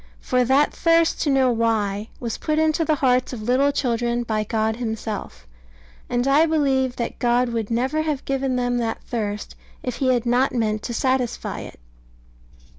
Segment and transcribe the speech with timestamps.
[0.19, 4.43] For that thirst to know why was put into the hearts of little children by
[4.43, 5.45] God Himself;
[6.09, 10.25] and I believe that God would never have given them that thirst if He had
[10.25, 11.79] not meant to satisfy it.